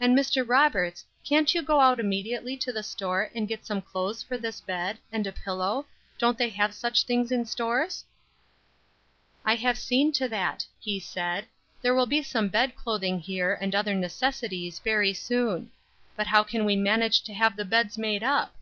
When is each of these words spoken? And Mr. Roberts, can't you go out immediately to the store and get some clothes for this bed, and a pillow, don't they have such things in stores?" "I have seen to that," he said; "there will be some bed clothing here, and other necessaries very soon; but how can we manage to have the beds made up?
And 0.00 0.16
Mr. 0.16 0.48
Roberts, 0.48 1.04
can't 1.24 1.52
you 1.52 1.60
go 1.60 1.80
out 1.80 1.98
immediately 1.98 2.56
to 2.58 2.70
the 2.70 2.84
store 2.84 3.28
and 3.34 3.48
get 3.48 3.66
some 3.66 3.82
clothes 3.82 4.22
for 4.22 4.38
this 4.38 4.60
bed, 4.60 4.98
and 5.10 5.26
a 5.26 5.32
pillow, 5.32 5.86
don't 6.16 6.38
they 6.38 6.50
have 6.50 6.72
such 6.72 7.02
things 7.02 7.32
in 7.32 7.44
stores?" 7.44 8.04
"I 9.44 9.56
have 9.56 9.76
seen 9.76 10.12
to 10.12 10.28
that," 10.28 10.64
he 10.78 11.00
said; 11.00 11.46
"there 11.82 11.92
will 11.92 12.06
be 12.06 12.22
some 12.22 12.46
bed 12.50 12.76
clothing 12.76 13.18
here, 13.18 13.58
and 13.60 13.74
other 13.74 13.96
necessaries 13.96 14.78
very 14.78 15.12
soon; 15.12 15.72
but 16.14 16.28
how 16.28 16.44
can 16.44 16.64
we 16.64 16.76
manage 16.76 17.22
to 17.22 17.34
have 17.34 17.56
the 17.56 17.64
beds 17.64 17.98
made 17.98 18.22
up? 18.22 18.54